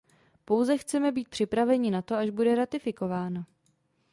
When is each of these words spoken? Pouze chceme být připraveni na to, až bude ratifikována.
Pouze 0.45 0.77
chceme 0.77 1.11
být 1.11 1.29
připraveni 1.29 1.91
na 1.91 2.01
to, 2.01 2.15
až 2.15 2.29
bude 2.29 2.55
ratifikována. 2.55 3.45